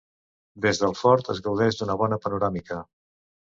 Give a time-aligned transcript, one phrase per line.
[0.65, 2.83] Des del fort es gaudeix d'una bona panoràmica.